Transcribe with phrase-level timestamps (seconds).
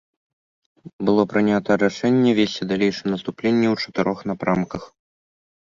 [1.09, 4.83] Было прынята рашэнне весці далейшае наступленне ў чатырох напрамках.